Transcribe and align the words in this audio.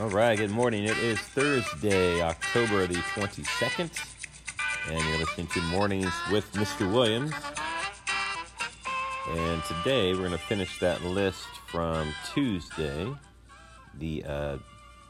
All 0.00 0.08
right, 0.08 0.36
good 0.36 0.50
morning. 0.50 0.82
It 0.82 0.98
is 0.98 1.20
Thursday, 1.20 2.20
October 2.20 2.84
the 2.88 2.96
22nd, 2.96 3.88
and 4.90 5.04
you're 5.04 5.18
listening 5.18 5.46
to 5.46 5.60
Mornings 5.62 6.12
with 6.32 6.52
Mr. 6.54 6.92
Williams. 6.92 7.32
And 9.28 9.62
today 9.62 10.12
we're 10.12 10.26
going 10.26 10.32
to 10.32 10.38
finish 10.38 10.80
that 10.80 11.04
list 11.04 11.46
from 11.68 12.12
Tuesday 12.34 13.14
the 13.96 14.24
uh, 14.24 14.58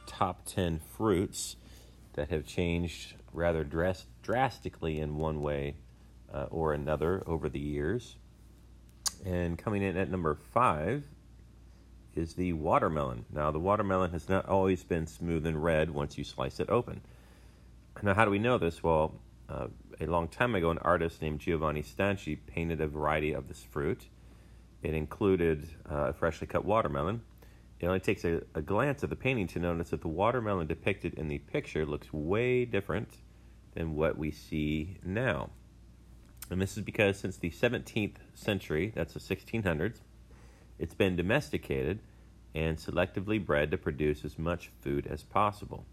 top 0.07 0.45
10 0.45 0.83
fruits 0.99 1.57
that 2.13 2.29
have 2.29 2.45
changed 2.45 3.15
rather 3.33 3.65
dras- 3.65 4.05
drastically 4.23 5.01
in 5.01 5.17
one 5.17 5.41
way 5.41 5.77
uh, 6.31 6.45
or 6.51 6.75
another 6.75 7.23
over 7.27 7.49
the 7.49 7.59
years. 7.59 8.19
And 9.25 9.57
coming 9.57 9.83
in 9.83 9.97
at 9.97 10.11
number 10.11 10.35
five 10.35 11.05
is 12.17 12.35
the 12.35 12.53
watermelon. 12.53 13.25
Now, 13.33 13.51
the 13.51 13.59
watermelon 13.59 14.13
has 14.13 14.29
not 14.29 14.47
always 14.47 14.85
been 14.85 15.07
smooth 15.07 15.47
and 15.47 15.63
red 15.63 15.91
once 15.91 16.17
you 16.19 16.25
slice 16.25 16.61
it 16.61 16.69
open. 16.71 17.01
Now, 18.03 18.15
how 18.15 18.25
do 18.25 18.31
we 18.31 18.39
know 18.39 18.59
this? 18.59 18.83
Well, 18.83 19.15
uh, 19.49 19.69
a 20.01 20.07
long 20.07 20.29
time 20.29 20.55
ago, 20.55 20.71
an 20.71 20.79
artist 20.79 21.23
named 21.23 21.41
Giovanni 21.41 21.83
Stanchi 21.83 22.39
painted 22.47 22.81
a 22.81 22.87
variety 22.87 23.33
of 23.33 23.49
this 23.49 23.63
fruit. 23.63 24.07
It 24.83 24.95
included 24.95 25.69
uh, 25.91 26.09
a 26.09 26.13
freshly 26.13 26.47
cut 26.47 26.65
watermelon. 26.65 27.23
It 27.81 27.87
only 27.87 28.01
takes 28.01 28.25
a, 28.25 28.43
a 28.55 28.63
glance 28.63 29.03
at 29.03 29.11
the 29.11 29.17
painting 29.17 29.47
to 29.49 29.59
notice 29.59 29.91
that 29.91 30.01
the 30.01 30.09
watermelon 30.09 30.67
depicted 30.67 31.15
in 31.15 31.29
the 31.29 31.39
picture 31.39 31.85
looks 31.85 32.13
way 32.13 32.65
different 32.65 33.19
than 33.75 33.95
what 33.95 34.17
we 34.17 34.31
see 34.31 34.99
now. 35.05 35.51
And 36.51 36.61
this 36.61 36.77
is 36.77 36.83
because 36.83 37.19
since 37.19 37.37
the 37.37 37.51
17th 37.51 38.17
century, 38.35 38.93
that's 38.95 39.15
the 39.15 39.21
1600s, 39.21 40.01
it's 40.79 40.95
been 40.95 41.17
domesticated 41.17 42.01
and 42.55 42.77
selectively 42.77 43.45
bred 43.45 43.71
to 43.71 43.79
produce 43.79 44.25
as 44.25 44.39
much 44.39 44.71
food 44.81 45.07
as 45.07 45.23
possible. 45.23 45.85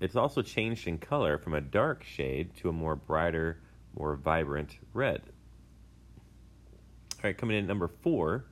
It's 0.00 0.16
also 0.16 0.42
changed 0.42 0.86
in 0.86 0.98
color 0.98 1.38
from 1.38 1.54
a 1.54 1.60
dark 1.60 2.04
shade 2.04 2.54
to 2.58 2.68
a 2.68 2.72
more 2.72 2.94
brighter, 2.94 3.60
more 3.98 4.14
vibrant 4.16 4.78
red. 4.92 5.22
All 7.16 7.24
right, 7.24 7.36
coming 7.36 7.56
in 7.56 7.64
at 7.64 7.68
number 7.68 7.88
four 7.88 8.44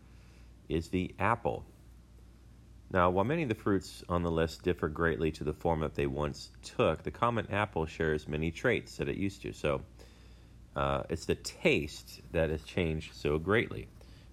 is 0.68 0.88
the 0.88 1.14
apple. 1.18 1.64
Now, 2.90 3.10
while 3.10 3.24
many 3.24 3.42
of 3.42 3.48
the 3.48 3.54
fruits 3.54 4.02
on 4.08 4.22
the 4.22 4.30
list 4.30 4.62
differ 4.62 4.88
greatly 4.88 5.30
to 5.32 5.44
the 5.44 5.52
form 5.52 5.80
that 5.80 5.94
they 5.94 6.06
once 6.06 6.50
took, 6.62 7.02
the 7.02 7.10
common 7.10 7.46
apple 7.50 7.86
shares 7.86 8.26
many 8.26 8.50
traits 8.50 8.96
that 8.96 9.08
it 9.08 9.16
used 9.16 9.42
to. 9.42 9.52
So, 9.52 9.82
uh, 10.74 11.02
it's 11.08 11.26
the 11.26 11.34
taste 11.34 12.20
that 12.32 12.50
has 12.50 12.62
changed 12.62 13.14
so 13.14 13.38
greatly 13.38 13.88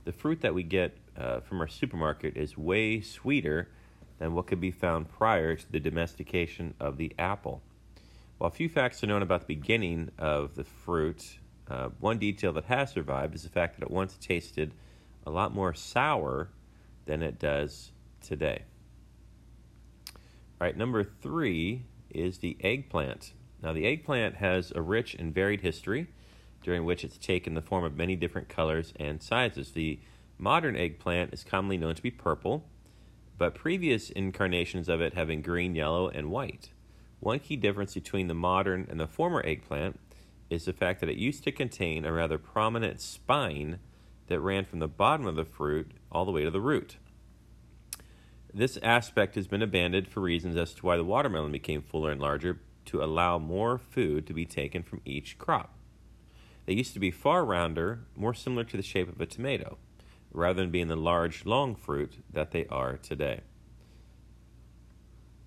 the 0.06 0.12
fruit 0.12 0.42
that 0.42 0.54
we 0.54 0.64
get 0.64 0.98
uh, 1.18 1.40
from 1.40 1.62
our 1.62 1.68
supermarket 1.68 2.36
is 2.36 2.58
way 2.58 3.02
sweeter 3.02 3.70
than 4.20 4.34
what 4.34 4.48
could 4.48 4.62
be 4.62 4.72
found 4.72 5.10
prior 5.10 5.56
to 5.56 5.72
the 5.72 5.80
domestication 5.80 6.74
of 6.80 6.98
the 6.98 7.14
apple. 7.18 7.62
While 8.38 8.50
a 8.50 8.54
few 8.54 8.70
facts 8.70 9.04
are 9.04 9.08
known 9.08 9.22
about 9.22 9.42
the 9.42 9.56
beginning 9.56 10.12
of 10.18 10.56
the 10.56 10.64
fruit, 10.64 11.40
uh, 11.70 11.90
one 12.00 12.18
detail 12.18 12.52
that 12.54 12.66
has 12.66 12.92
survived 12.92 13.36
is 13.36 13.44
the 13.44 13.50
fact 13.50 13.80
that 13.80 13.86
it 13.86 13.92
once 13.92 14.18
tasted 14.18 14.74
a 15.26 15.32
lot 15.32 15.54
more 15.54 15.74
sour 15.74 16.50
than 17.06 17.24
it 17.24 17.40
does 17.40 17.92
today. 18.22 18.64
All 20.10 20.68
right, 20.68 20.78
number 20.78 21.04
three 21.04 21.86
is 22.10 22.40
the 22.40 22.58
eggplant. 22.62 23.34
Now, 23.62 23.74
the 23.74 23.86
eggplant 23.86 24.36
has 24.36 24.72
a 24.76 24.82
rich 24.82 25.14
and 25.14 25.34
varied 25.34 25.62
history 25.62 26.08
during 26.64 26.86
which 26.86 27.04
it's 27.04 27.18
taken 27.18 27.54
the 27.54 27.62
form 27.62 27.84
of 27.84 27.96
many 27.96 28.16
different 28.16 28.50
colors 28.50 28.94
and 29.00 29.22
sizes. 29.22 29.72
The 29.72 30.00
modern 30.38 30.76
eggplant 30.76 31.34
is 31.34 31.44
commonly 31.44 31.78
known 31.78 31.96
to 31.96 32.02
be 32.02 32.12
purple, 32.12 32.66
but 33.38 33.56
previous 33.56 34.10
incarnations 34.10 34.90
of 34.90 35.02
it 35.02 35.14
have 35.14 35.28
been 35.28 35.42
green, 35.42 35.76
yellow, 35.76 36.08
and 36.10 36.32
white. 36.32 36.72
One 37.20 37.40
key 37.40 37.56
difference 37.56 37.94
between 37.94 38.28
the 38.28 38.34
modern 38.34 38.88
and 38.90 39.00
the 39.00 39.08
former 39.08 39.46
eggplant 39.46 40.00
is 40.50 40.66
the 40.66 40.74
fact 40.74 41.00
that 41.00 41.10
it 41.10 41.18
used 41.18 41.44
to 41.44 41.52
contain 41.52 42.06
a 42.06 42.14
rather 42.14 42.38
prominent 42.38 43.02
spine 43.02 43.80
that 44.28 44.40
ran 44.40 44.66
from 44.66 44.80
the 44.80 44.88
bottom 44.88 45.26
of 45.26 45.36
the 45.36 45.46
fruit 45.46 45.92
all 46.12 46.26
the 46.26 46.32
way 46.32 46.44
to 46.44 46.52
the 46.52 46.62
root. 46.62 46.98
This 48.54 48.78
aspect 48.84 49.36
has 49.36 49.48
been 49.48 49.64
abandoned 49.64 50.08
for 50.08 50.20
reasons 50.22 50.56
as 50.58 50.74
to 50.76 50.86
why 50.86 50.96
the 50.96 51.04
watermelon 51.04 51.52
became 51.52 51.82
fuller 51.82 52.12
and 52.12 52.22
larger 52.22 52.60
to 52.86 53.04
allow 53.04 53.40
more 53.40 53.78
food 53.78 54.28
to 54.28 54.34
be 54.34 54.46
taken 54.46 54.84
from 54.84 55.02
each 55.06 55.38
crop. 55.38 55.74
They 56.66 56.74
used 56.74 56.94
to 56.94 57.00
be 57.00 57.12
far 57.12 57.46
rounder, 57.46 58.06
more 58.16 58.34
similar 58.34 58.64
to 58.66 58.78
the 58.78 58.84
shape 58.84 59.10
of 59.10 59.20
a 59.20 59.26
tomato, 59.26 59.78
rather 60.32 60.62
than 60.62 60.72
being 60.72 60.88
the 60.88 60.96
large, 60.96 61.46
long 61.46 61.76
fruit 61.76 62.24
that 62.32 62.52
they 62.52 62.66
are 62.68 62.98
today. 62.98 63.42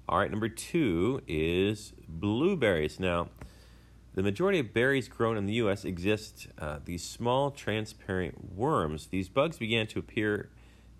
All 0.09 0.19
right, 0.19 0.31
number 0.31 0.49
two 0.49 1.21
is 1.27 1.93
blueberries. 2.07 3.01
Now, 3.01 3.29
the 4.15 4.23
majority 4.23 4.59
of 4.61 4.73
berries 4.73 5.09
grown 5.09 5.37
in 5.37 5.47
the 5.47 5.55
U.S. 5.55 5.85
exist 5.85 6.49
uh, 6.59 6.79
these 6.85 7.03
small, 7.03 7.51
transparent 7.51 8.55
worms. 8.55 9.09
These 9.09 9.29
bugs 9.29 9.59
began 9.59 9.87
to 9.89 9.99
appear 9.99 10.51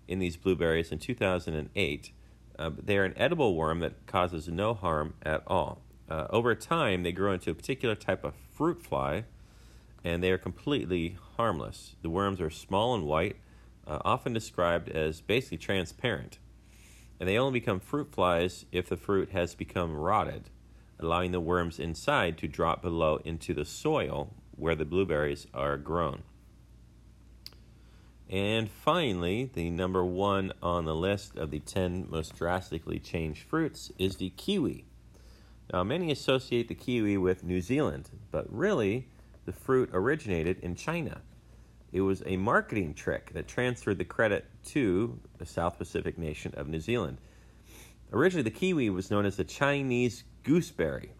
in 0.07 0.19
these 0.19 0.35
blueberries 0.35 0.91
in 0.91 0.99
2008. 0.99 2.11
Uh, 2.59 2.71
they 2.83 2.97
are 2.97 3.05
an 3.05 3.13
edible 3.17 3.55
worm 3.55 3.79
that 3.79 4.05
causes 4.07 4.47
no 4.47 4.73
harm 4.73 5.13
at 5.23 5.41
all. 5.47 5.81
Uh, 6.09 6.27
over 6.29 6.53
time, 6.53 7.03
they 7.03 7.11
grow 7.11 7.33
into 7.33 7.51
a 7.51 7.53
particular 7.53 7.95
type 7.95 8.23
of 8.23 8.33
fruit 8.51 8.81
fly 8.81 9.23
and 10.07 10.23
they 10.23 10.31
are 10.31 10.37
completely 10.37 11.17
harmless. 11.35 11.97
The 12.01 12.09
worms 12.09 12.39
are 12.39 12.49
small 12.49 12.95
and 12.95 13.03
white, 13.03 13.35
uh, 13.85 13.99
often 14.05 14.31
described 14.31 14.87
as 14.87 15.19
basically 15.19 15.57
transparent, 15.57 16.39
and 17.19 17.27
they 17.27 17.37
only 17.37 17.59
become 17.59 17.81
fruit 17.81 18.13
flies 18.13 18.65
if 18.71 18.87
the 18.87 18.95
fruit 18.95 19.31
has 19.31 19.53
become 19.53 19.93
rotted, 19.93 20.49
allowing 20.97 21.33
the 21.33 21.41
worms 21.41 21.77
inside 21.77 22.37
to 22.37 22.47
drop 22.47 22.81
below 22.81 23.19
into 23.25 23.53
the 23.53 23.65
soil 23.65 24.33
where 24.55 24.75
the 24.75 24.85
blueberries 24.85 25.45
are 25.53 25.75
grown. 25.75 26.23
And 28.29 28.69
finally, 28.69 29.51
the 29.53 29.69
number 29.69 30.05
one 30.05 30.53
on 30.63 30.85
the 30.85 30.95
list 30.95 31.35
of 31.35 31.51
the 31.51 31.59
10 31.59 32.07
most 32.09 32.33
drastically 32.37 32.99
changed 32.99 33.43
fruits 33.43 33.91
is 33.99 34.15
the 34.15 34.29
kiwi. 34.29 34.85
Now, 35.73 35.83
many 35.83 36.11
associate 36.11 36.69
the 36.69 36.75
kiwi 36.75 37.17
with 37.17 37.43
New 37.43 37.59
Zealand, 37.59 38.09
but 38.31 38.45
really, 38.49 39.09
the 39.47 39.53
fruit 39.53 39.89
originated 39.93 40.59
in 40.59 40.75
China. 40.75 41.21
It 41.93 42.01
was 42.01 42.21
a 42.25 42.35
marketing 42.35 42.93
trick 42.93 43.31
that 43.33 43.47
transferred 43.47 43.97
the 43.97 44.05
credit 44.05 44.45
to 44.65 45.17
the 45.37 45.45
South 45.45 45.77
Pacific 45.77 46.17
nation 46.17 46.53
of 46.57 46.67
New 46.67 46.81
Zealand. 46.81 47.17
Originally, 48.11 48.43
the 48.43 48.51
kiwi 48.51 48.89
was 48.89 49.09
known 49.09 49.25
as 49.25 49.37
the 49.37 49.45
Chinese 49.45 50.25
gooseberry. 50.43 51.13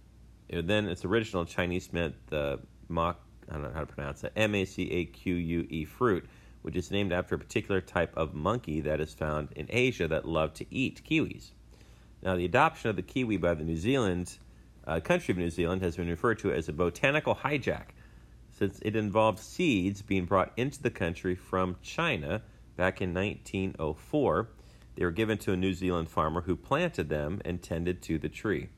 Then, 0.50 0.90
its 0.90 1.06
original 1.06 1.46
Chinese 1.46 1.94
meant 1.94 2.16
the 2.28 2.60
mock, 2.90 3.22
I 3.50 3.54
don't 3.54 3.64
know 3.64 3.72
how 3.74 3.80
to 3.80 3.86
pronounce 3.86 4.26
it, 4.26 4.34
M 4.36 4.54
A 4.56 4.66
C 4.66 4.92
A 4.92 5.06
Q 5.06 5.36
U 5.36 5.68
E 5.70 5.86
fruit, 5.86 6.28
which 6.64 6.76
is 6.76 6.92
named 6.92 7.14
after 7.14 7.36
a 7.36 7.40
particular 7.40 7.80
type 7.80 8.14
of 8.18 8.34
monkey 8.34 8.82
that 8.82 9.00
is 9.00 9.14
found 9.14 9.54
in 9.54 9.68
Asia 9.70 10.08
that 10.10 10.28
love 10.28 10.54
to 10.56 10.66
eat 10.70 11.02
kiwis. 11.10 11.52
Now, 12.22 12.36
the 12.36 12.46
adoption 12.46 12.90
of 12.90 12.98
the 12.98 13.04
kiwi 13.04 13.38
by 13.38 13.54
the 13.54 13.64
New 13.64 13.78
Zealand 13.78 14.38
uh, 14.86 15.00
country 15.00 15.32
of 15.32 15.38
New 15.38 15.50
Zealand 15.50 15.82
has 15.82 15.96
been 15.96 16.10
referred 16.10 16.40
to 16.40 16.52
as 16.52 16.68
a 16.68 16.74
botanical 16.74 17.36
hijack 17.36 17.88
since 18.58 18.80
it 18.82 18.96
involved 18.96 19.40
seeds 19.40 20.02
being 20.02 20.26
brought 20.26 20.52
into 20.58 20.82
the 20.82 20.90
country 20.90 21.36
from 21.36 21.76
China 21.84 22.42
back 22.76 23.02
in 23.02 23.14
1904. 23.14 24.50
They 24.96 25.06
were 25.06 25.12
given 25.12 25.38
to 25.40 25.54
a 25.54 25.58
New 25.58 25.74
Zealand 25.74 26.10
farmer 26.10 26.42
who 26.42 26.56
planted 26.56 27.08
them 27.08 27.40
and 27.46 27.62
tended 27.62 28.02
to 28.04 28.18
the 28.18 28.30
tree. 28.30 28.70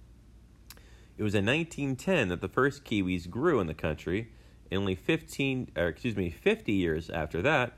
It 1.17 1.23
was 1.23 1.33
in 1.33 1.45
1910 1.45 2.27
that 2.27 2.41
the 2.41 2.49
first 2.49 2.83
kiwis 2.83 3.29
grew 3.29 3.59
in 3.61 3.67
the 3.67 3.73
country. 3.73 4.29
And 4.69 4.81
only 4.81 4.95
15, 4.95 5.71
or 5.77 5.87
excuse 5.87 6.15
me, 6.15 6.29
50 6.29 6.73
years 6.73 7.09
after 7.09 7.41
that, 7.41 7.73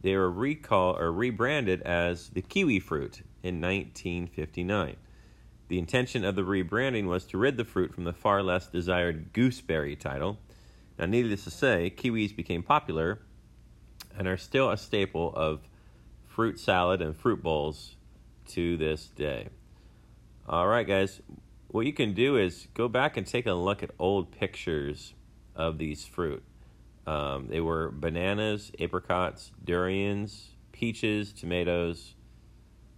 they 0.00 0.16
were 0.16 0.30
recalled 0.30 0.98
or 0.98 1.12
rebranded 1.12 1.82
as 1.82 2.30
the 2.30 2.42
kiwi 2.42 2.80
fruit 2.80 3.22
in 3.42 3.60
1959. 3.60 4.96
The 5.68 5.78
intention 5.78 6.24
of 6.24 6.34
the 6.34 6.42
rebranding 6.42 7.06
was 7.06 7.24
to 7.26 7.38
rid 7.38 7.56
the 7.56 7.64
fruit 7.64 7.94
from 7.94 8.04
the 8.04 8.12
far 8.12 8.42
less 8.42 8.66
desired 8.66 9.32
gooseberry 9.32 9.96
title 9.96 10.38
now, 10.98 11.06
needless 11.06 11.44
to 11.44 11.50
say, 11.50 11.92
kiwis 11.96 12.34
became 12.34 12.62
popular 12.62 13.20
and 14.16 14.28
are 14.28 14.36
still 14.36 14.70
a 14.70 14.76
staple 14.76 15.32
of 15.34 15.60
fruit 16.26 16.60
salad 16.60 17.00
and 17.00 17.16
fruit 17.16 17.42
bowls 17.42 17.96
to 18.48 18.76
this 18.76 19.06
day. 19.06 19.48
All 20.48 20.66
right, 20.66 20.86
guys, 20.86 21.20
what 21.68 21.86
you 21.86 21.92
can 21.92 22.12
do 22.12 22.36
is 22.36 22.68
go 22.74 22.88
back 22.88 23.16
and 23.16 23.26
take 23.26 23.46
a 23.46 23.52
look 23.52 23.82
at 23.82 23.90
old 23.98 24.30
pictures 24.32 25.14
of 25.54 25.78
these 25.78 26.04
fruit. 26.04 26.42
Um, 27.06 27.48
they 27.48 27.60
were 27.60 27.90
bananas, 27.90 28.70
apricots, 28.78 29.50
durians, 29.64 30.50
peaches, 30.72 31.32
tomatoes, 31.32 32.14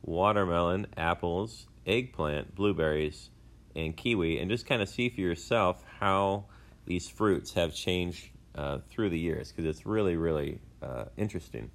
watermelon, 0.03 0.87
apples, 0.97 1.67
eggplant, 1.87 2.55
blueberries, 2.55 3.31
and 3.75 3.97
kiwi, 3.97 4.39
and 4.39 4.51
just 4.51 4.67
kind 4.67 4.83
of 4.83 4.89
see 4.89 5.09
for 5.09 5.21
yourself 5.21 5.85
how 6.01 6.47
these 6.87 7.09
fruits 7.09 7.55
have 7.55 7.75
changed 7.75 8.31
uh, 8.55 8.79
through 8.89 9.11
the 9.11 9.19
years 9.19 9.51
because 9.51 9.65
it's 9.65 9.87
really, 9.87 10.17
really 10.17 10.61
uh, 10.83 11.07
interesting. 11.17 11.71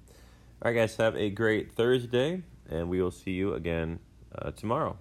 All 0.62 0.70
right, 0.70 0.78
guys, 0.78 0.96
have 0.96 1.16
a 1.16 1.30
great 1.30 1.72
Thursday, 1.72 2.42
and 2.68 2.88
we 2.88 3.02
will 3.02 3.10
see 3.10 3.32
you 3.32 3.54
again 3.54 3.98
uh, 4.34 4.50
tomorrow. 4.50 4.96